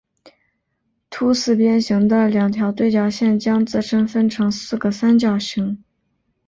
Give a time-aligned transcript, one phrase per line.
[1.11, 5.83] 凸四边形的两条对角线将自身分成四个三角形。